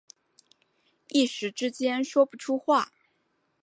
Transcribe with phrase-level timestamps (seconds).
[1.09, 2.91] 一时之间说不出话